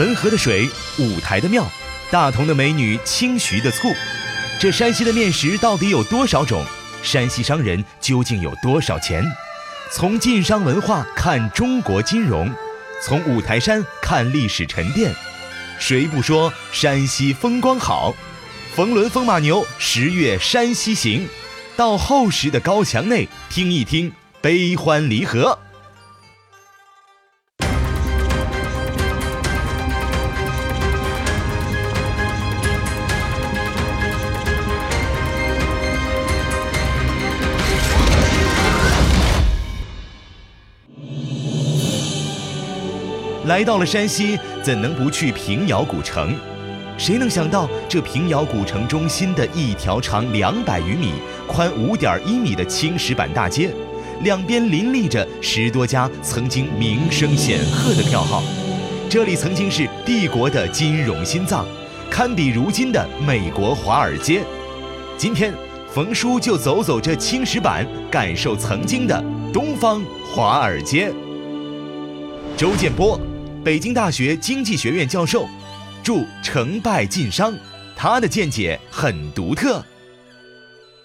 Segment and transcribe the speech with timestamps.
[0.00, 0.66] 汾河的水，
[0.98, 1.70] 五台的庙，
[2.10, 3.86] 大同的美女，清徐的醋。
[4.58, 6.64] 这山西的面食到底有多少种？
[7.02, 9.22] 山西商人究竟有多少钱？
[9.92, 12.50] 从晋商文化看中国金融，
[13.04, 15.14] 从五台山看历史沉淀。
[15.78, 18.16] 谁不说山西风光好？
[18.74, 21.28] 冯仑风马牛十月山西行，
[21.76, 24.10] 到厚实的高墙内听一听
[24.40, 25.58] 悲欢离合。
[43.50, 46.36] 来到了山西，怎能不去平遥古城？
[46.96, 51.14] 谁能想到，这平遥古城中心的一条长两百余米、
[51.48, 53.74] 宽五点一米的青石板大街，
[54.22, 58.40] 两边林立着十多家曾经名声显赫的票号。
[59.08, 61.66] 这里曾经是帝国的金融心脏，
[62.08, 64.44] 堪比如今的美国华尔街。
[65.18, 65.52] 今天，
[65.92, 69.20] 冯叔就走走这青石板，感受曾经的
[69.52, 70.00] 东方
[70.32, 71.12] 华尔街。
[72.56, 73.20] 周建波。
[73.62, 75.44] 北京大学经济学院教授，
[76.02, 77.52] 著《成败晋商》，
[77.94, 79.82] 他的见解很独特。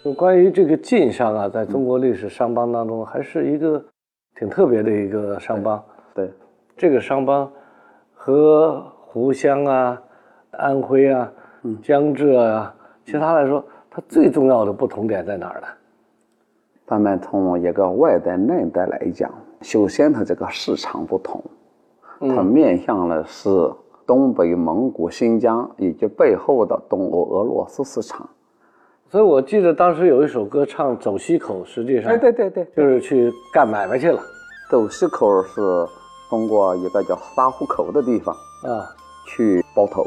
[0.02, 3.84] 就关于这个晋商啊，在中国历史商帮当中，还是一个
[4.39, 5.84] 挺特别的一个商帮。
[6.14, 6.31] 对，
[6.78, 7.52] 这个商帮
[8.14, 10.02] 和湖湘啊、
[10.52, 11.30] 安徽啊、
[11.84, 12.73] 江浙啊，
[13.06, 15.67] 其他来说，它最重要的不同点在哪儿呢？
[16.88, 19.30] 咱们从一个外带内带来讲，
[19.62, 21.44] 首先它这个市场不同。
[22.20, 23.50] 它面向的是
[24.06, 28.30] 东北、蒙古、新疆以及背后的东欧、俄罗斯市场，
[29.10, 34.20] 所以我记得当时有一首歌唱走西口，实际上，哎，对对对，就是去干买卖去了。
[34.70, 35.62] 走西口是
[36.30, 38.86] 通过一个叫沙湖口的地方啊
[39.28, 40.06] 去包头，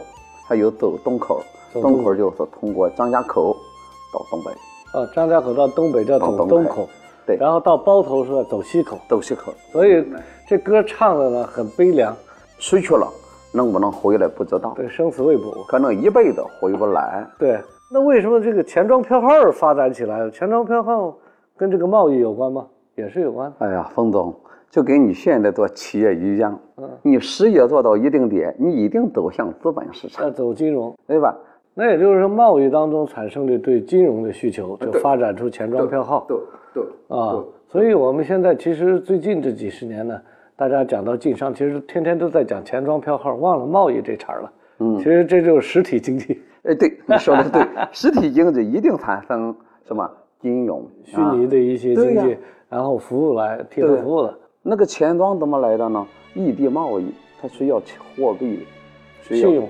[0.48, 1.40] 还有走东口，
[1.72, 3.54] 东口就是通过张家口
[4.12, 4.50] 到东北。
[4.98, 6.88] 啊，张家口到东北叫走东口，
[7.28, 10.04] 对，然后到包头是走西口，走西口，所以。
[10.48, 12.16] 这歌唱的呢很悲凉，
[12.56, 13.06] 失去了
[13.52, 14.72] 能不能回来不知道。
[14.74, 17.22] 对，生死未卜，可能一辈子回不来。
[17.38, 17.60] 对，
[17.92, 20.30] 那为什么这个钱庄票号发展起来了？
[20.30, 21.14] 钱庄票号
[21.54, 22.66] 跟这个贸易有关吗？
[22.94, 23.52] 也是有关。
[23.58, 24.34] 哎呀，冯总，
[24.70, 31.36] 就跟你现在做企业一样，嗯，你事业做到一定点，你一定走向资本市场，要走金融，对吧？
[31.80, 36.26] 那也就是说，贸易当中产生的对金融的需求，就发展出钱庄票号。
[36.26, 36.36] 对
[36.74, 40.20] 对啊，所以我们现在其实最近这几十年呢。
[40.56, 44.52] 大家讲到晋商，其实天天都在讲钱庄票号，忘了贸易这茬了。
[44.80, 46.42] 嗯，其实这就是实体经济。
[46.66, 47.62] 哎，对，你说的对，
[47.92, 49.54] 实体经济一定产生
[49.86, 52.36] 什么金融、虚拟的一些经济，
[52.68, 54.36] 然后服务来提供服务的。
[54.64, 56.04] 那个钱庄怎么来的呢？
[56.34, 57.80] 异地贸易，它需要
[58.16, 58.66] 货币，
[59.22, 59.62] 需要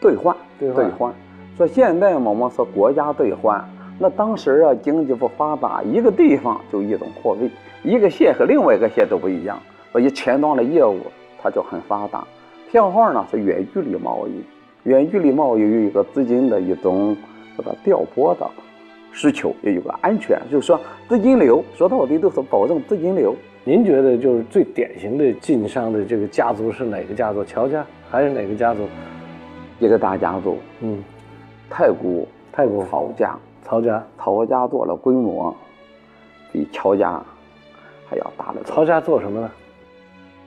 [0.00, 0.33] 兑换，
[0.72, 1.12] 兑换。
[1.56, 3.64] 说现在我们说国家兑换，
[3.98, 7.50] 那当时啊经济不发达，一个地方就一种货币，
[7.82, 9.58] 一个县和另外一个县都不一样。
[9.92, 10.98] 所以钱庄的业务
[11.40, 12.26] 它就很发达，
[12.70, 14.42] 票号呢是远距离贸易，
[14.88, 17.16] 远距离贸易有一个资金的一种
[17.56, 18.44] 这个调拨的
[19.12, 23.32] 需求，也有个安全，就是说资金流说到底都是保证资金流。
[23.62, 27.44] 您觉得就是最典型的晋商的这个家族是哪个家族？
[27.44, 28.80] 乔家还是哪个家族？
[29.78, 31.02] 一个大家族，嗯，
[31.68, 34.02] 太古太古曹家，曹家。
[34.18, 35.54] 曹家做了规模
[36.52, 37.20] 比乔家
[38.08, 38.62] 还要大的。
[38.64, 39.50] 曹家做什么呢？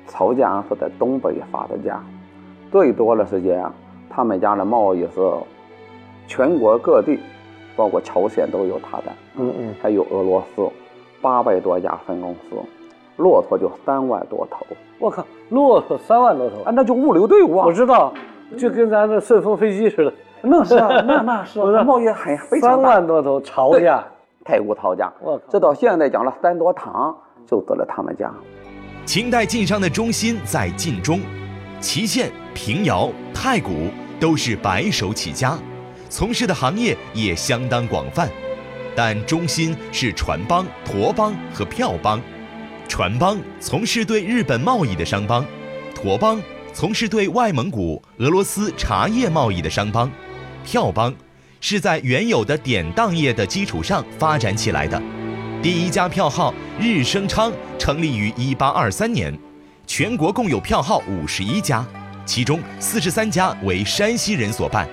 [0.07, 2.01] 曹家是在东北发的家，
[2.71, 3.63] 最多的时间，
[4.09, 5.19] 他们家的贸易是
[6.27, 7.19] 全国各地，
[7.75, 9.03] 包括朝鲜都有他的，
[9.35, 10.67] 嗯嗯，还有俄罗斯，
[11.21, 12.55] 八百多家分公司，
[13.17, 14.65] 骆驼就三万多头。
[14.97, 16.63] 我靠，骆驼三万多头。
[16.63, 17.65] 啊，那就物流队伍啊！
[17.67, 18.13] 我知道，
[18.55, 20.13] 就跟咱这顺风飞机似的。
[20.41, 24.03] 那是啊，那那是， 贸易很非常三万多头，曹家，
[24.45, 25.11] 太古曹家。
[25.19, 27.15] 我靠，这到现在讲了三多堂，
[27.45, 28.31] 就得了他们家。
[29.05, 31.19] 秦代晋商的中心在晋中，
[31.79, 33.89] 祁县、平遥、太谷
[34.19, 35.57] 都是白手起家，
[36.09, 38.29] 从事的行业也相当广泛。
[38.95, 42.19] 但中心是船帮、驼帮和票帮。
[42.87, 45.45] 船帮从事对日本贸易的商帮，
[45.93, 46.41] 驼帮
[46.79, 50.11] 从事对外蒙古、俄罗斯茶叶贸易的商帮，
[50.63, 51.11] 票帮
[51.59, 55.01] 是在原有的典当业的基础上发展起来的。
[55.59, 59.35] 第一家票号日升昌成立于一八二三年，
[59.87, 61.83] 全国共有票号五十一家，
[62.27, 64.87] 其中四十三家为山西人所办，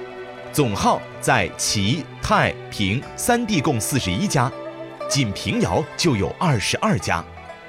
[0.55, 4.51] 总号在祁、太、平三地共四十一家，
[5.07, 7.23] 仅平遥就有二十二家，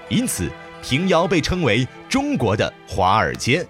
[0.07, 0.49] 因此
[0.81, 3.67] 平遥被称为中国的华尔街。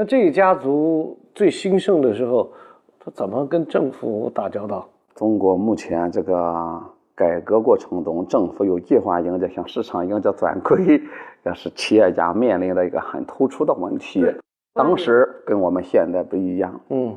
[0.00, 2.50] 那这一家族最兴盛的时候，
[2.98, 4.88] 他怎么跟政府打交道？
[5.14, 6.82] 中国目前这个
[7.14, 10.98] 改革过程中，政府有计划性的向市场营着转亏，
[11.44, 14.24] 也是企业家面临的一个很突出的问题。
[14.72, 17.14] 当时跟我们现在不一样，嗯，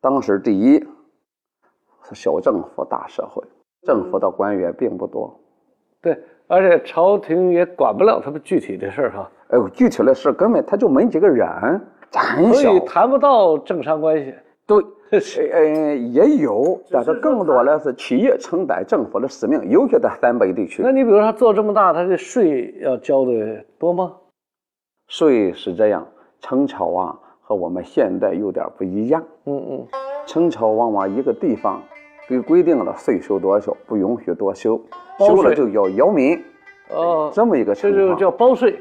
[0.00, 0.80] 当时第一
[2.02, 3.40] 是小政府大社会，
[3.82, 5.32] 政府的官员并不多，
[6.02, 6.18] 对，
[6.48, 11.46] 而且朝廷也管不了他们具体的事儿哈，哎呦，具体的事根本他就没几个人，
[12.12, 14.34] 很小所以，谈不到政商关系。
[14.66, 14.78] 对，
[15.52, 24.12] 呃，也有，但是更多的是企业承担政府的使命，尤其在三北地区那，你比如说他做这么大，他的税要交的多吗？
[25.08, 26.06] 税是这样，
[26.40, 29.22] 清朝啊和我们现在有点不一样。
[29.44, 29.86] 嗯嗯，
[30.24, 31.82] 清朝往往一个地方
[32.26, 34.80] 给规定了税收多少，不允许多收，
[35.18, 36.42] 包收了就要扰民，
[36.88, 38.14] 哦，这么一个这就。
[38.14, 38.80] 叫包税，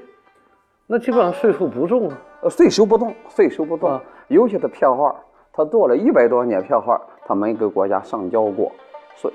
[0.87, 2.17] 那基本上税负不重啊。
[2.41, 4.03] 呃，税收不动，税收不动啊。
[4.27, 5.15] 有些的票号，
[5.53, 8.71] 他做了一百多年票号，他没给国家上交过
[9.15, 9.31] 税，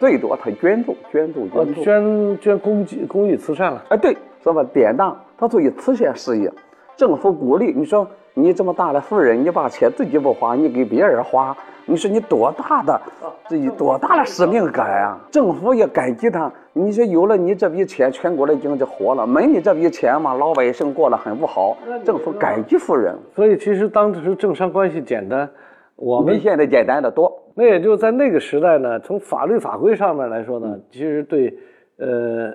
[0.00, 1.84] 最多他捐助，捐助，捐助。
[1.84, 4.64] 捐捐公益公益慈善了，哎，对，是吧？
[4.72, 6.52] 典当，他属于慈善事业，
[6.96, 7.72] 政府鼓励。
[7.72, 11.56] 你说你这么大的富人，你把钱自己不花，你给别人花，
[11.86, 13.00] 你说你多大的
[13.48, 15.18] 自己多大的使命感啊！
[15.30, 16.50] 政府也感激他。
[16.72, 21.76] 你说有了你这笔钱，全国的经济活了；没你这笔钱嘛，老百姓过得很不好。
[22.04, 25.50] 政府感激富人，所以其实当时政商关系简单，
[25.96, 27.36] 我们比现在简单的多。
[27.54, 31.52] 那也就在那个时代呢，从法律法规上面来说呢，其实对
[31.98, 32.54] 呃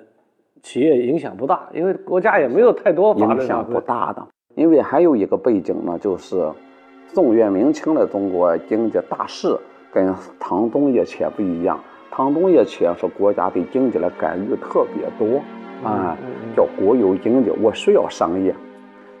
[0.66, 3.78] 企业影响不大，因为国家也没有太多法律影响不。
[3.80, 4.26] 大的。
[4.56, 6.44] 因为还有一个背景呢，就是
[7.14, 9.56] 宋元明清的中国经济大势
[9.92, 11.78] 跟唐东叶前不一样。
[12.10, 15.40] 唐东叶前是国家对经济的干预特别多，
[15.88, 16.16] 啊，
[16.56, 18.52] 叫国有经济，我需要商业。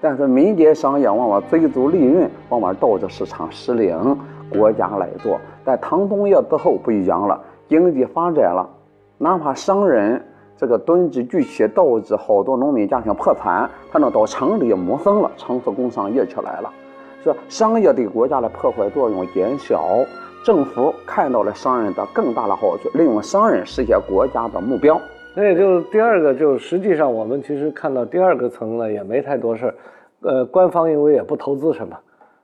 [0.00, 4.18] 但是民间商业往往追逐利润，往往导致市场失灵，
[4.50, 5.40] 国家来做。
[5.64, 8.68] 但唐东叶之后不一样了，经济发展了，
[9.16, 10.20] 哪怕商人
[10.56, 16.72] 这个囤积聚集，导致好多农民家庭破产，他能到城里谋生了，城市工商业起来了，
[17.22, 19.84] 说商业对国家的破坏作用减小，
[20.42, 24.98] 政府看到了商人的更大的好处，利用商人实现国家的目标。
[25.34, 29.74] 那也就第二个，就实际上我们其实看到第二个层呢，也没太多事儿。
[30.22, 31.94] 呃，官方因为也不投资什么，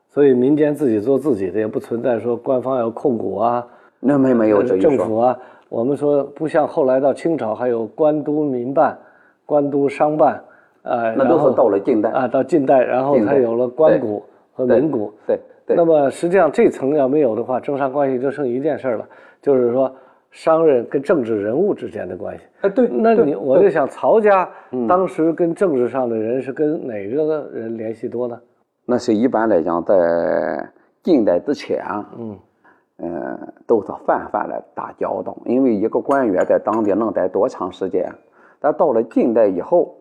[0.09, 3.67] 所以民间自己做自己的，也不存在说官方要控股啊，
[3.99, 5.35] 那没没有这一说，政府啊。
[5.73, 8.99] 我们说不像后来到清朝还有官督民办、
[9.47, 10.39] 官督商办，
[10.83, 14.23] 呃，那都是到了近代啊，到近代，然后才有了官股
[14.53, 15.11] 和民股。
[15.27, 19.09] 对对那么实际上这层要没有的话，政商关系就剩一件事儿了，
[19.41, 19.91] 就是说
[20.31, 22.45] 商人跟政治人物之间的关系。
[22.61, 28.39] 哎对，那你我就想，曹家嗯当时跟政治上的人是跟哪个人联系多呢？
[28.85, 29.95] 那是一般来讲，在
[31.03, 32.07] 近代之前啊，
[33.04, 38.08] 嗯，都是泛泛的打交道，因为一个官员在当地能待多长时间，
[38.60, 39.93] 但到了近代以后，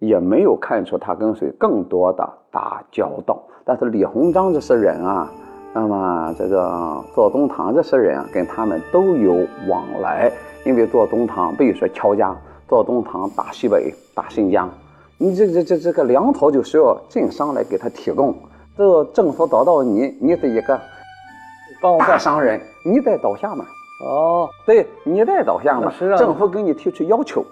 [0.00, 3.40] 也没有看出他跟谁更多的打交道。
[3.64, 5.30] 但是李鸿章这些人啊，
[5.72, 10.28] 那么这个左宗棠这些人啊，跟他们都有往来，
[10.64, 12.36] 因为左宗棠比如说乔家，
[12.66, 14.68] 左宗棠打西北、打新疆，
[15.18, 18.34] 你这这这这个粮草就需要晋商来给他提供。
[18.76, 20.80] 这政府找到你，你是一个
[21.98, 23.64] 大商人，你在倒下嘛？
[24.04, 26.08] 哦，对，你在倒下嘛那实际？
[26.08, 27.44] 上政府给你提出要求，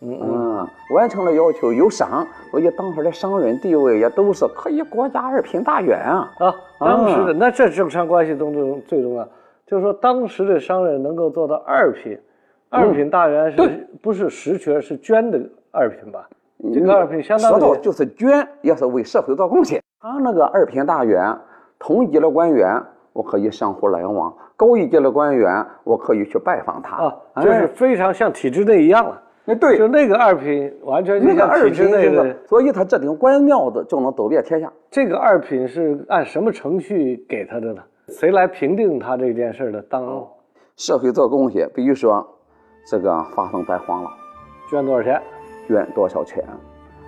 [0.00, 6.30] 嗯嗯，嗯，完成了要求有赏，所以当时的商人地位也都是可以国家二品大员啊。
[6.38, 9.28] 啊，当时的那这政商关系中最最重要，
[9.66, 12.16] 就是说当时的商人能够做到二品，
[12.68, 15.40] 二品大员是对不是实权是捐的
[15.72, 16.28] 二品吧？
[16.72, 19.82] 这个二品相当于说到就是捐，也是为社会做贡献。
[20.00, 21.36] 他那个二品大员，
[21.78, 22.80] 同一级的官员，
[23.16, 26.96] 我可以相互来往；高一级的官员，我可以去拜访他。
[27.32, 29.22] 啊，就是非常像体制内一样了。
[29.46, 34.70] 那，对就，那个二品完全就那个二像体制品就内的，所以他这顶官庙子就能走遍天下。
[34.90, 37.82] 这个二品是按什么程序给他的呢？
[38.08, 39.80] 谁来评定他这件事的？
[39.82, 40.04] 当
[40.76, 42.26] 社会做贡献，比如说
[42.86, 44.10] 这个发生灾荒了。
[44.68, 45.22] 捐多少钱？
[45.66, 46.44] 捐多少钱？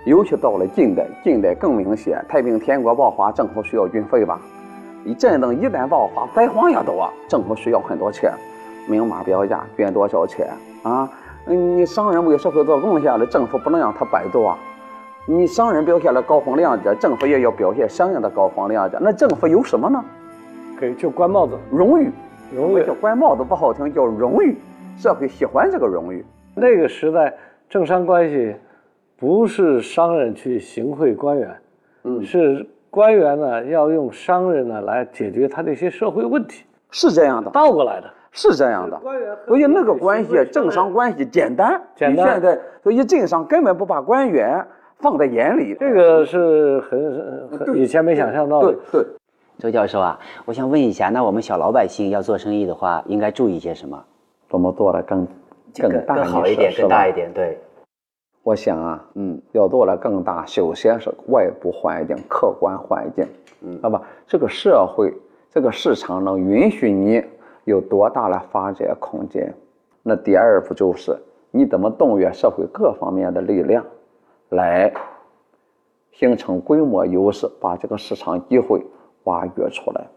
[0.05, 2.25] 尤其到了近代，近代更明显。
[2.27, 4.39] 太平天国爆发，政府需要军费吧？
[5.05, 8.31] 一战争一旦爆发，灾荒也多，政府需要很多钱。
[8.87, 10.47] 明码标价，捐多少钱
[10.83, 11.09] 啊？
[11.45, 14.57] 嗯，你商人为社会做贡献了，政府不能让他白做啊。
[15.25, 18.97] 你商人表现了高风亮节，政府也要表现相应的高风亮节。
[18.99, 20.03] 那政府有什么呢？
[20.79, 22.09] 给就官帽子，荣誉，
[22.55, 24.57] 荣誉叫官帽子不好听，叫荣誉。
[24.97, 26.25] 社会喜欢这个荣誉。
[26.55, 27.33] 那个时代，
[27.69, 28.55] 政商关系
[29.17, 31.55] 不是商人去行贿官员，
[32.03, 38.09] 嗯是官员呢要用商人呢来解决他的一些社会问题，是这样的，倒过来的。
[38.31, 38.95] 是这样的。
[38.97, 44.63] 官员所以那个关系，政商关系简单，简单比现在，所以政商根本不把官员
[44.99, 45.75] 放在眼里。
[45.79, 49.01] 这个是很很以前没想象到的对。
[49.01, 49.05] 对，
[49.57, 53.99] 周教授啊，我想问一下，那我们小老百姓要做生意的话，应该注意些什么？
[54.47, 55.27] 怎么做的更
[55.81, 57.57] 更大更好一点，更大一点，对。
[58.49, 63.23] 我想啊，嗯，要做的更大，首先是外部环境、客观环境，
[63.61, 65.13] 嗯，那么，这个社会、
[65.51, 67.23] 这个市场能允许你
[67.65, 69.53] 有多大的发展空间？
[70.01, 71.15] 那第二步就是
[71.51, 73.85] 你怎么动员社会各方面的力量，
[74.49, 74.91] 来
[76.13, 78.83] 形成规模优势，把这个市场机会
[79.25, 80.07] 挖掘出来。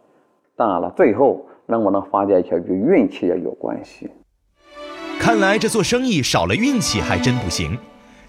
[0.57, 4.11] 当然了，最后能不能发展起来与运气也有关系。
[5.21, 7.77] 看来这做生意少了运气还真不行。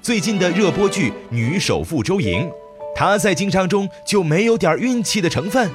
[0.04, 2.42] 最近的热播剧《女首富周莹》，
[2.94, 5.72] 她在经商中就没有点运气的成分？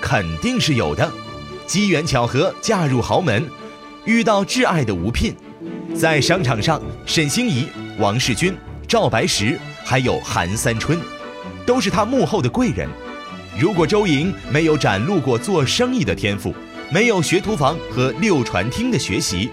[0.00, 1.12] 肯定是有的。
[1.66, 3.44] 机缘巧合嫁入豪门，
[4.04, 5.34] 遇到挚爱的吴聘，
[5.96, 7.66] 在商场上，沈星移、
[7.98, 10.96] 王世军、赵白石还有韩三春，
[11.66, 12.88] 都是她幕后的贵人。
[13.58, 16.54] 如果周莹没有展露过做生意的天赋，
[16.88, 19.50] 没有学徒房和六传厅的学习，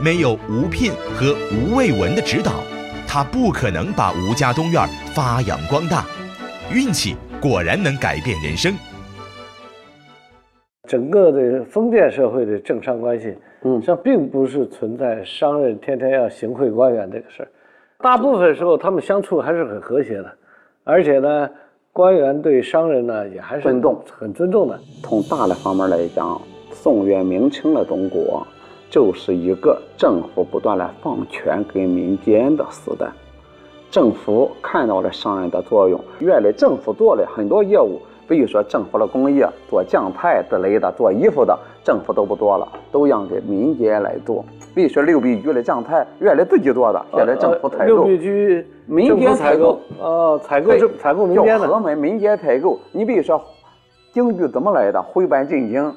[0.00, 2.62] 没有吴聘和吴卫文的指导，
[3.06, 6.04] 他不可能把吴家东院发扬光大。
[6.72, 8.74] 运气果然能改变人生。
[10.88, 17.48] 整个的封建社会的政商关系，嗯，实际上并不是存在商人天天要行贿官员这个事儿，
[17.98, 20.32] 大部分时候他们相处还是很和谐的，
[20.84, 21.50] 而且呢，
[21.92, 24.78] 官员对商人呢也还是尊重很尊重的。
[25.02, 26.40] 从大的方面来讲，
[26.72, 28.46] 宋元明清的中国
[28.88, 33.06] 就是一个政府不断的放权给民间的时代。
[33.90, 44.44] 政府看到了商人的作用，原来政府做了很多业务，比如说政府的工业做酱菜之类的，做衣服的，政府都不做了，都让给民间来做。
[44.74, 47.94] 比如说六必居的酱菜，原来自己做的，现在政府采购。
[47.94, 52.78] 六必居民间采购呃，采购是采购民间的叫，河门民间采购。
[52.92, 53.40] 你比如说，
[54.12, 55.00] 京剧怎么来的？
[55.00, 55.94] 徽班进京，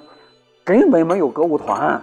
[0.64, 2.02] 根本没有歌舞团，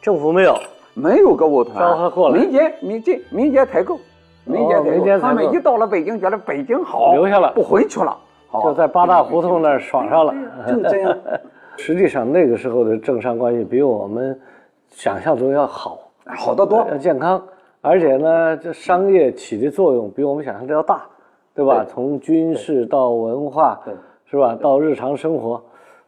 [0.00, 0.54] 政府没有。
[0.94, 3.96] 没有歌舞团，昭和过来民间民间民间采购，
[4.44, 4.90] 民间采购。
[4.90, 10.34] 民间他们一到了北京，觉得北京好，留下了不回去了，好就在八大胡同那儿爽上了。
[10.66, 11.16] 就这样。
[11.78, 14.36] 实际上那个时候的政商关系比我们
[14.88, 16.00] 想象中要好，
[16.36, 16.84] 好得多。
[16.90, 17.40] 要健康，
[17.80, 21.02] 而且呢，这商业起的作用比我们想象的要大，
[21.54, 21.84] 对吧？
[21.84, 23.94] 对从军事到文化对，
[24.28, 24.58] 是吧？
[24.60, 25.62] 到日常生活。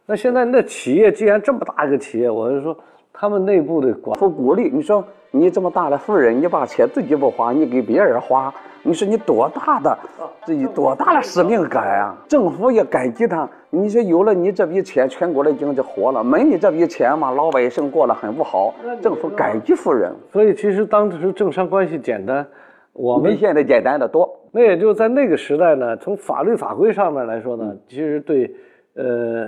[0.05, 2.77] 那现在那企业既然这么大一个企业，我就说
[3.21, 4.67] 他们内部的管不鼓励。
[4.73, 8.51] 你说你这么大的富人，你把钱自己不花，你给别人花，
[8.81, 9.95] 你说你多大的
[10.43, 12.17] 自己多大的使命感啊！
[12.27, 13.47] 政府也感激他。
[13.69, 18.73] 你说有了你这笔钱，全国的经济活了；没你这笔钱嘛，老百姓过得很不好。
[19.03, 22.43] 政府感激富人，所以其实当时政商关系简单，
[22.91, 24.27] 我们比现在简单的多。
[24.51, 28.51] 那也就在那个时代呢，从法律法规上面来说呢，其实对
[28.95, 29.47] 呃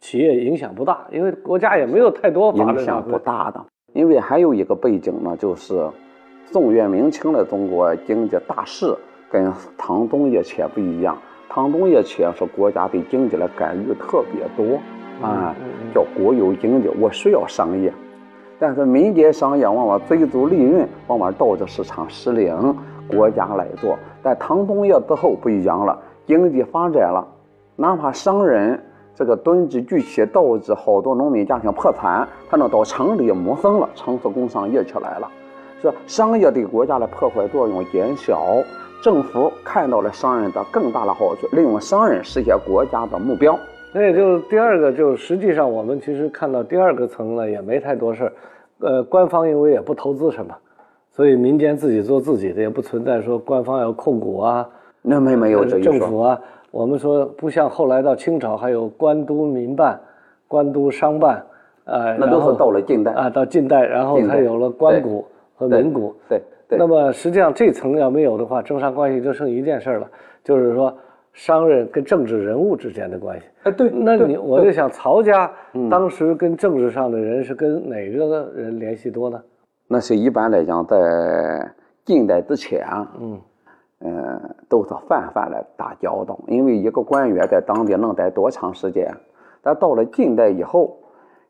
[0.00, 3.64] 企业影响不大，因为国家也没有太多法律影响不大的。
[3.94, 5.88] 因为还有一个背景呢，就是
[6.52, 8.94] 宋元明清的中国经济大势
[9.30, 11.16] 跟唐东叶前不一样。
[11.48, 14.78] 唐东叶前是国家对经济的干预特别多
[15.26, 15.54] 啊，
[15.94, 17.92] 叫国有经济，我需要商业。
[18.58, 22.76] 但是民间商业往往追逐利润，往往导致市场失灵，
[23.08, 23.96] 国家来做。
[24.22, 27.26] 但唐东叶之后不一样了，经济发展了，
[27.76, 28.78] 哪怕商人
[29.18, 35.28] 这个囤积聚气，导致好多农民家庭破产，他能到城里谋生了，城市工商业起来了。
[35.82, 38.62] 说商业对国家的破坏作用减小，
[39.02, 43.58] 政府看到了商人的更大的好处，利用商人实现国家的目标。
[43.92, 48.32] 那也就第二个，就实际上我们其实看到第二个层呢，也没太多事儿。
[48.78, 50.54] 呃，官方因为也不投资什么，
[51.10, 54.68] 所以民间自己做自己的，也不存在说官方要控股啊，
[55.02, 56.38] 那没没有这一说，政府啊。
[56.70, 59.98] 我们说不像后来到清朝还有官督民办、
[60.46, 61.44] 官督商办，
[61.84, 65.24] 呃，那都是到了近代啊，到近代，然后才有了官股
[65.56, 66.14] 和民股。
[66.28, 70.06] 对对那么实际上这层要没有的话，政商关系就剩一件事儿了，
[70.44, 70.94] 就是说
[71.32, 73.46] 商人跟政治人物之间的关系。
[73.62, 75.50] 哎对，那你我就想，曹家
[75.90, 79.40] 当时跟政治上的人是跟哪个人联系多呢？
[79.88, 81.66] 那是一般来讲，在
[82.04, 83.10] 近代之前啊，
[84.00, 89.12] 嗯，呃，都是泛泛的打交道，因为一个官员在当地能待多长时间？
[89.62, 90.96] 但到了近代以后，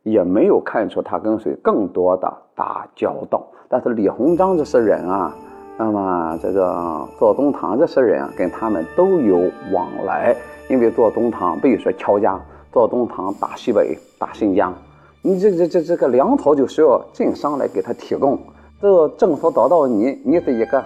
[0.02, 3.46] 也没有看出他跟谁更多的打交道。
[3.68, 5.34] 但是李鸿章这些人啊，
[5.76, 10.34] 那么这个左宗棠这些人啊，跟他们都有往来，
[10.70, 12.40] 因为左宗棠，比如说乔家
[12.72, 14.72] 左宗棠打西北、打新疆，
[15.20, 18.38] 你这这这这个粮草就需要晋商来给他提供。
[18.80, 20.82] 这个政府找到你，你是一个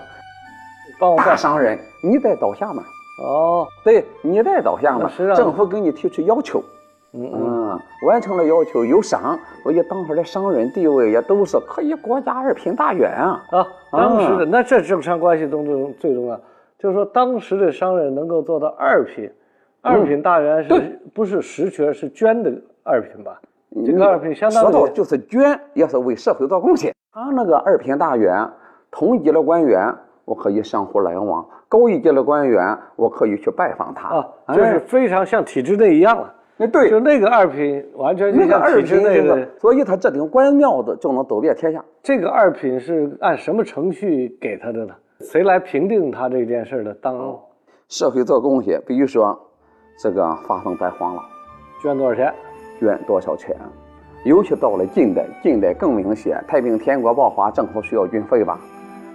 [1.17, 2.83] 大商人，你在倒下嘛？
[3.23, 5.29] 哦，对，你在倒下嘛那实际？
[5.29, 6.62] 上政府给你提出要求，
[7.12, 13.43] 嗯嗯，嗯，完成了要求有赏，所以当时的商人地位也都是可以国家二品大员啊。
[13.51, 16.41] 啊，当时的那这政商关系中最最重要，
[16.79, 19.31] 就是说当时的商人能够做到二品，
[19.83, 22.51] 二品大员是不是实权是捐的
[22.83, 23.39] 二品吧？
[23.87, 26.95] 这个二品相当于说到就是捐，也是为社会做贡献。
[27.12, 28.49] 他那个二品大员，
[28.91, 34.09] 同级的官员，我可以相互来往；高一级的官员，我可以去拜访他。
[34.47, 36.35] 啊，就是非常像体制内一样了。
[36.59, 41.83] 哎，对，就那个二品完全就那个二像体制品那个内，，所以他这顶官庙子就能走遍天下。
[42.02, 44.95] 这个二品是按什么程序给他的呢？
[45.21, 46.95] 谁来评定他这件事的？
[46.95, 47.38] 当
[47.88, 49.38] 社会做贡献，比如说
[49.99, 51.23] 这个发生灾荒了，
[51.83, 52.33] 捐多少钱？
[52.79, 53.57] 捐多少钱？
[54.25, 56.43] 尤其到了近代，近代更明显。
[56.47, 58.61] 太平天国爆发，政府需要军费吧？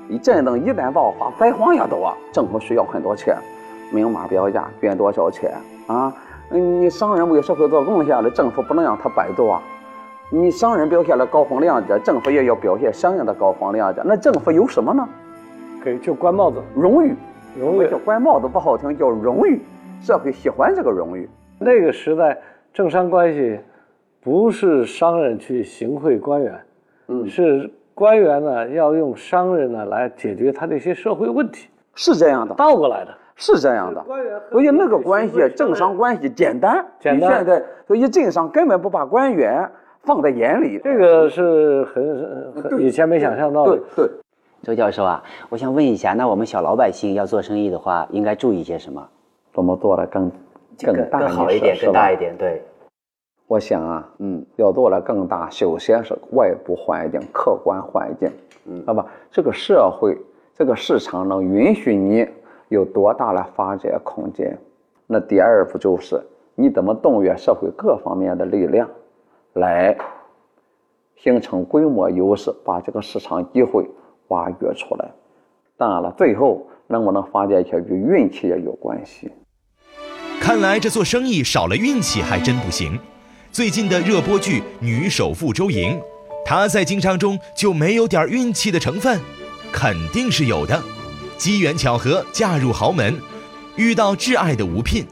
[0.09, 3.35] 一战争一旦爆发，灾荒也多，政府需要很多钱。
[3.91, 5.53] 明码标价，捐多少钱
[5.87, 6.13] 啊？
[6.49, 9.61] 嗯，你商人为社会做贡献了，政府不能让他白做啊。
[10.29, 14.01] 你商人表现了高风亮节，政府也要表现相应的高风亮节。
[14.03, 15.07] 那政府有什么呢？
[15.83, 17.15] 给就官帽子，荣誉，
[17.57, 19.61] 荣誉叫官帽子不好听，叫荣誉。
[20.01, 21.29] 社会喜欢这个荣誉。
[21.59, 22.37] 那个时代，
[22.73, 23.57] 政商关系
[24.21, 26.59] 不是商人去行贿官员，
[27.07, 33.11] 嗯是官员呢要用商人呢来解决他的一些社会问题，是这样的，倒过来的。
[33.35, 34.03] 是这样的。
[34.51, 39.67] 所以那个关系，政商关系简单，简单现在，所以政商根本不把官员
[40.03, 40.79] 放在眼里。
[40.83, 44.05] 这个是很很以前没想象到的对。
[44.05, 44.09] 对，
[44.61, 49.03] 周教授啊，我想问一下，那我们小老百姓要做生意的话，应该注意些什么？
[49.53, 50.31] 怎么做的更
[50.83, 52.63] 更大更好一点，更大一点，对。
[53.47, 58.29] 我想啊，嗯，要做的更大，首先是外部环境、客观环境，
[58.65, 59.05] 嗯，好吧？
[59.31, 60.17] 这个社会、
[60.53, 62.27] 这个市场能允许你
[62.67, 64.57] 有多大的发展空间？
[65.05, 66.21] 那第二步就是
[66.55, 68.89] 你怎么动员社会各方面的力量，
[69.53, 69.97] 来
[71.15, 73.89] 形成规模优势，把这个市场机会
[74.27, 75.09] 挖掘出来。
[75.77, 79.31] 当然了，最后能不能发展起来与运气也有关系。
[80.41, 82.99] 看来这做生意少了运气还真不行。
[83.57, 85.95] 最近的热播剧《女首富周莹》，
[86.45, 89.19] 她在经商中就没有点运气的成分？
[89.71, 90.79] 肯定是有的。
[91.39, 93.19] 机缘巧合嫁入豪门，
[93.75, 95.07] 遇到挚爱的吴聘，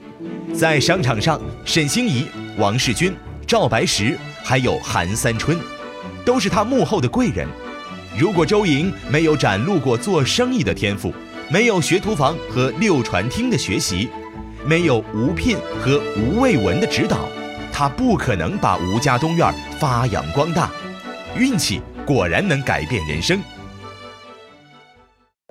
[0.53, 2.27] 在商场上，沈星移、
[2.59, 3.15] 王世军、
[3.47, 5.57] 赵白石还有韩三春，
[6.23, 7.47] 都是她幕后的贵人。
[8.15, 11.11] 如果周莹没有展露过做生意的天赋，
[11.49, 14.07] 没有学徒房和六传厅的学习，
[14.63, 17.27] 没有吴聘和吴卫文的指导，
[17.77, 20.71] 他不可能把吴家东院发扬光大。
[21.37, 23.37] 运气果然能改变人生。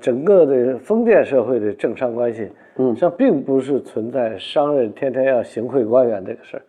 [0.03, 6.63] 整个的封建社会的政商关系，嗯实际上并不是存在商人天天要行贿官员这个事儿，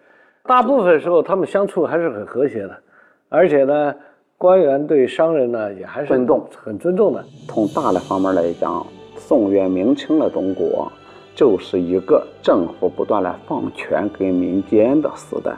[0.44, 2.78] 大部分时候他们相处还是很和谐的，
[3.30, 3.96] 而且呢，
[4.38, 7.24] 官员对商人呢也还是尊重很尊重的。
[7.48, 10.92] 从大的方面来讲，宋元明清的中国
[11.36, 15.52] 就是一个政府不断的放权给民间的时代。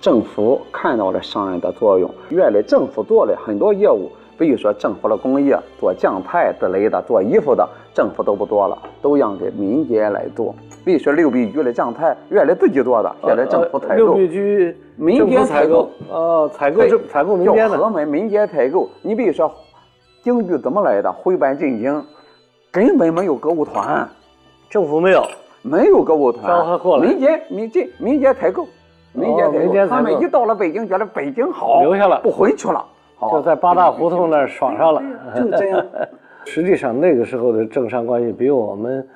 [0.00, 10.54] 政府看到了商人的作用，原来政府做了很多业务，比如说政府的工业，做酱菜之类的，做衣服的，政府都不做了，都让给民间来做。
[10.84, 13.92] 比如说六必居的酱菜，原来自己做的，现在政府采购。
[13.92, 18.88] 呃六必居民间采购呃，采购这采购民间的，门民间采购。
[19.02, 19.50] 你比如说，
[20.22, 21.12] 京剧怎么来的？
[21.12, 22.02] 徽班进京，
[22.70, 24.08] 根本没有歌舞团，
[24.70, 25.22] 政府没有。
[25.62, 28.66] 没有歌舞团，招他过来民间民间民间采购，
[29.12, 29.58] 民间采购。
[29.58, 32.82] 民间他们一到了北京，觉得北京好，留下了不回去了，
[33.16, 35.02] 好就在八大胡同那儿爽上了。
[35.36, 35.84] 就这样。
[36.46, 39.06] 实际上那个时候的政商关系比我们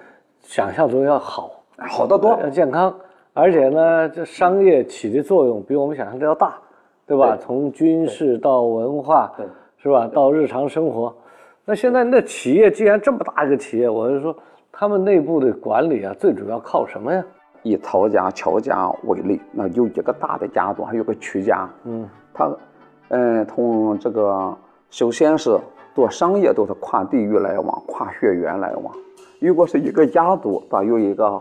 [0.42, 2.38] 想象中要好，好得多。
[2.42, 2.94] 要健康，
[3.32, 6.58] 而且呢，这商业起的作用比我们想象的要大，
[7.06, 7.36] 对吧？
[7.36, 9.46] 对从军事到文化对，
[9.82, 10.06] 是吧？
[10.12, 11.16] 到日常生活，
[11.64, 14.36] 那现在那企业既然这么大一个企业，我就说
[14.76, 17.24] 他们内部的管理啊，最主要靠什么呀？
[17.62, 21.66] 以曹家、乔家为例，那有一个大的家族，还有个曲家。
[21.84, 22.50] 嗯，他，
[23.08, 24.54] 嗯，从这个
[24.90, 25.56] 首先是
[25.94, 28.92] 做商业都是跨地域来往，跨血缘来往。
[29.40, 31.40] 如果是一个家族，它有一个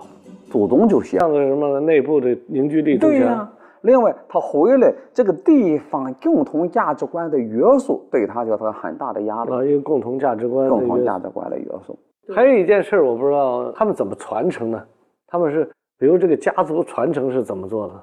[0.50, 1.26] 祖宗就行这。
[1.26, 2.98] 样的什么内部的凝聚力。
[2.98, 9.52] 对呀、另外，他回来这个地方共同价值观的约束，对他就是很大的压力。
[9.52, 11.98] 啊，一个共同价值观共同价值观的约束。
[12.32, 14.82] 还有一件事儿，我不知道他们怎么传承呢？
[15.28, 17.94] 他们是，比如这个家族传承是怎么做的？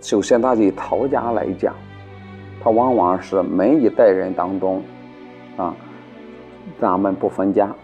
[0.00, 1.74] 首先，他以陶家来讲，
[2.62, 4.80] 他往往是每一代人当中，
[5.56, 5.74] 啊，
[6.78, 7.74] 咱们不分家，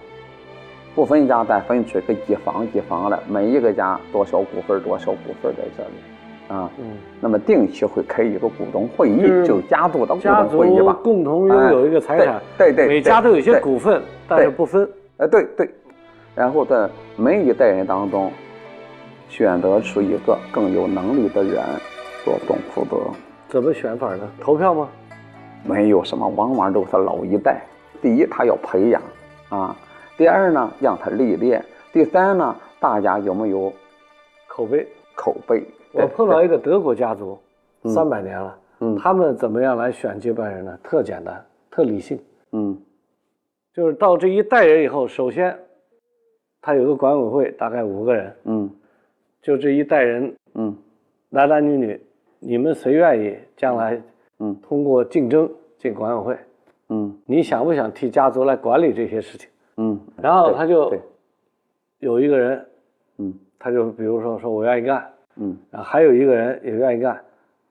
[0.94, 6.84] 不分家，但分出个几房几房来，每一个家多少股份多少股份在这里，啊，嗯，
[7.20, 10.96] 那么定期会开一个股东会议，就家族的股家族东会议吧。
[11.02, 14.88] 共同拥有一个财产，对对对每家都有一些股份，但是不分。
[15.20, 15.70] 哎，对对，
[16.34, 18.32] 然后在每一代人当中，
[19.28, 21.62] 选择出一个更有能力的人
[22.24, 22.96] 做总负责，
[23.46, 24.26] 怎么选法呢？
[24.40, 24.88] 投票吗？
[25.62, 27.60] 没有什么，往往都是老一代。
[28.00, 29.02] 第一，他要培养
[29.50, 29.76] 啊；
[30.16, 31.60] 第二呢，让他历练；
[31.92, 33.70] 第三呢，大家有没有
[34.48, 34.88] 口碑。
[35.14, 35.62] 口碑？
[35.92, 37.38] 我碰到一个德国家族，
[37.84, 40.78] 三百年了，嗯他们怎么样来选接班人呢？
[40.82, 42.18] 特简单，特理性，
[42.52, 42.80] 嗯
[43.72, 45.56] 就是到这一代人以后，首先
[46.60, 48.70] 他有个管委会，大概五个人，嗯
[49.40, 50.76] 就这一代人嗯
[51.28, 52.00] 男男女女，
[52.38, 54.00] 你们谁愿意将来
[54.38, 56.38] 嗯通过竞争进管委会？
[56.88, 59.48] 嗯你想不想替家族来管理这些事情？
[59.76, 60.92] 嗯，然后他就，
[62.00, 62.66] 有一个人，
[63.18, 67.18] 嗯他就比如说说我愿意干，嗯然后还有一个人也愿意干，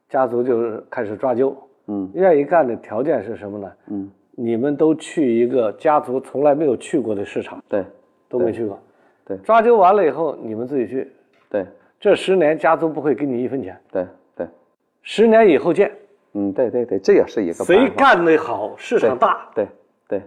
[0.08, 1.54] 家族就是开始抓阄。
[1.86, 3.72] 嗯愿意干的条件是什么呢？
[3.88, 7.84] 嗯，你们都去一个家族从来没有去过的市场，对
[8.28, 8.78] 都没去过。
[9.24, 11.10] 对抓阄完了以后，你们自己去。
[11.48, 11.66] 对
[11.98, 14.46] 这十年家族不会给你一分钱，对对，
[15.02, 15.90] 十年以后见。
[16.32, 19.66] 嗯对对对，这也是一个谁干得好，市场大，对
[20.08, 20.22] 对，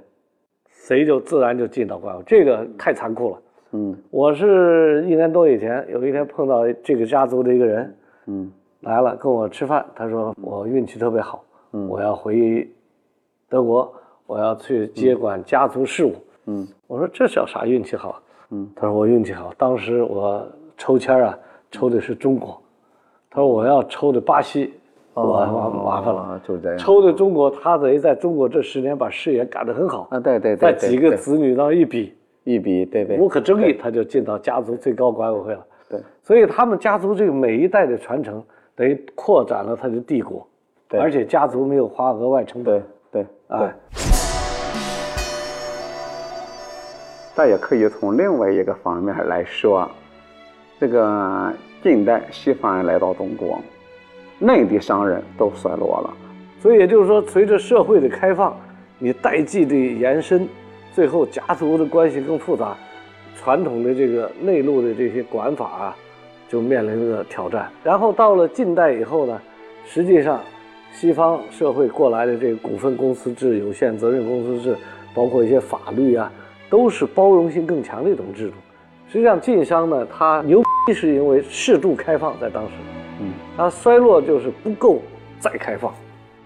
[0.70, 2.26] 谁就自然就进到管委会。
[2.28, 3.42] 这个太残酷了。
[3.72, 7.96] 嗯我是一年多以前有一天碰到这个家族的一个人
[8.28, 12.70] 嗯来了跟我吃饭，他说我运气特别好，嗯我要回
[13.54, 13.94] 德国，
[14.26, 16.16] 我要去接管家族事务。
[16.48, 18.20] 嗯我说这叫啥运气好？
[18.50, 20.44] 嗯，他说我运气好，当时我
[20.76, 21.38] 抽签啊，
[21.70, 22.60] 抽的是中国。
[23.30, 24.74] 他说我要抽的巴西，
[25.14, 26.20] 我麻麻烦了。
[26.20, 26.78] 啊，就这样。
[26.80, 30.08] 抽的中国，他等于在中国这十年把事业干得很好。
[30.10, 32.12] 啊，对对对，在几个子女当中一比，
[32.46, 35.64] 一比，对对，无可争议，他就进到家族最高管委会了。
[35.88, 40.44] 对所以他们家族这个每一代的传承，等于扩展了他的帝国，
[40.88, 42.80] 对而且家族没有花额外成本。
[42.80, 43.74] 对对对哎。
[47.36, 49.90] 但也可以从另外一个方面来说，
[50.80, 53.60] 这个近代西方人来到中国，
[54.38, 56.14] 内地商人都衰落了。
[56.62, 58.56] 所以也就是说，随着社会的开放，
[59.00, 60.48] 你代际的延伸，
[60.94, 62.78] 最后家族的关系更复杂，
[63.36, 65.96] 传统的这个内陆的这些管法啊，
[66.48, 67.68] 就面临着挑战。
[67.84, 69.42] 然后到了近代以后呢，
[69.86, 70.40] 实际上
[70.94, 74.78] 西方社会过来的这个股份公司制、有限责任公司制，
[75.14, 76.32] 包括一些法律啊，
[76.70, 78.54] 都是包容性更强的一种制度。
[79.10, 82.72] 实际上，晋商呢，它牛逼是因为适度开放，在当时，
[83.20, 85.00] 嗯，它衰落就是不够
[85.40, 85.94] 再开放。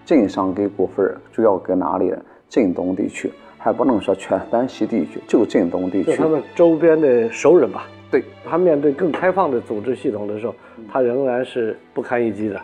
[0.04, 2.20] 晋商给股份主要给哪里人？
[2.48, 6.26] 晋东地区，还不能说全山西地区，就晋东地区就他。
[6.26, 7.86] 们周边的熟人吧。
[8.10, 10.54] 对，他面对更开放的组织系统的时候，
[10.90, 12.58] 他仍然是不堪一击的。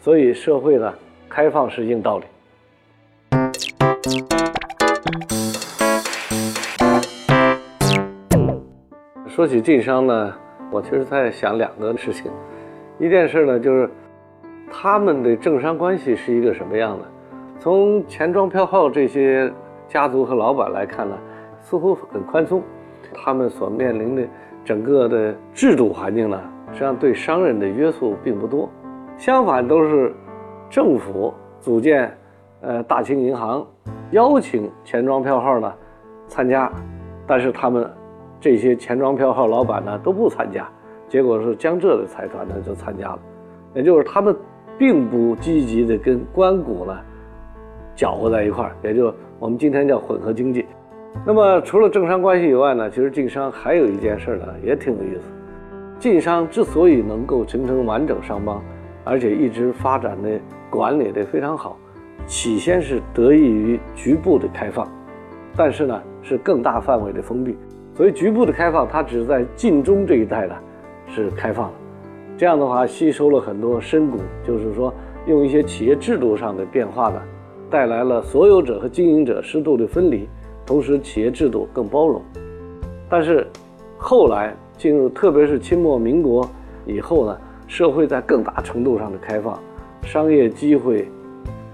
[0.00, 0.94] 所以社会呢，
[1.28, 2.24] 开放是硬道理。
[9.28, 10.34] 说起晋商呢，
[10.70, 12.30] 我其实在想两个事情，
[12.98, 13.88] 一件事呢就是
[14.70, 17.04] 他们的政商关系是一个什么样的。
[17.60, 19.52] 从钱庄票号这些
[19.86, 21.16] 家族和老板来看呢，
[21.60, 22.62] 似乎很宽松，
[23.14, 24.22] 他们所面临的
[24.64, 26.40] 整个的制度环境呢，
[26.72, 28.68] 实际上对商人的约束并不多，
[29.16, 30.12] 相反都是
[30.70, 32.12] 政府组建
[32.60, 33.66] 呃大清银行，
[34.10, 35.72] 邀请钱庄票号呢
[36.26, 36.70] 参加，
[37.26, 37.90] 但是他们
[38.40, 40.68] 这些钱庄票号老板呢都不参加，
[41.08, 43.18] 结果是江浙的财团呢就参加了，
[43.74, 44.36] 也就是他们
[44.76, 46.96] 并不积极的跟官股呢
[47.96, 50.66] 搅和在一块儿，也就我们今天叫混合经济。
[51.26, 55.32] 那么除了政商关系以外呢，其实晋商还有一件事呢也挺有意思。
[55.98, 58.62] 晋商之所以能够形成完整商帮，
[59.08, 60.28] 而且一直发展的
[60.68, 61.78] 管理的非常好，
[62.26, 64.86] 起先是得益于局部的开放，
[65.56, 67.56] 但是呢是更大范围的封闭。
[67.94, 70.54] 所以局部的开放，它只在晋中这一带呢
[71.06, 71.74] 是开放的。
[72.36, 74.92] 这样的话，吸收了很多深谷，就是说
[75.26, 77.20] 用一些企业制度上的变化呢，
[77.70, 80.28] 带来了所有者和经营者适度的分离，
[80.66, 82.22] 同时企业制度更包容。
[83.08, 83.46] 但是
[83.96, 86.46] 后来进入，特别是清末民国
[86.84, 87.36] 以后呢，
[87.68, 89.56] 社会在更大程度上的开放，
[90.02, 91.06] 商业机会、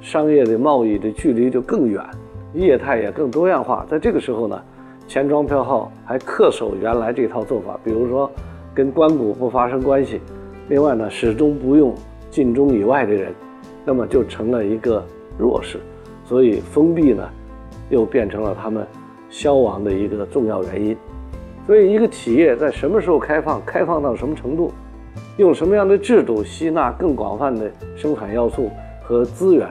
[0.00, 2.04] 商业的贸易的距离就更远，
[2.52, 3.86] 业态也更多样化。
[3.88, 4.60] 在这个时候呢，
[5.06, 8.30] 钱庄票号还恪守原来这套做法，比如说
[8.74, 10.20] 跟关谷不发生关系，
[10.68, 11.94] 另外呢，始终不用
[12.28, 13.32] 晋中以外的人，
[13.84, 15.02] 那么就成了一个
[15.38, 15.78] 弱势，
[16.24, 17.22] 所以封闭呢，
[17.88, 18.84] 又变成了他们
[19.30, 20.96] 消亡的一个重要原因。
[21.66, 24.70] 所以，一个企业在什么时候开放，开放到什么程度，
[25.36, 28.70] 用什么样的制度吸纳更广泛的生产要素
[29.02, 29.68] 和资源，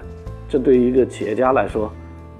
[0.49, 1.91] 这对于一个企业家来说，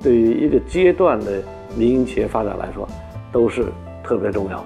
[0.02, 1.42] 对于一个阶段的
[1.76, 2.88] 民营企业发展来说，
[3.32, 3.66] 都是
[4.04, 4.64] 特别重要。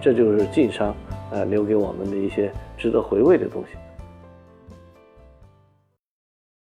[0.00, 0.94] 这就是晋商。
[1.30, 3.76] 呃，留给我们的一些值得回味的东西。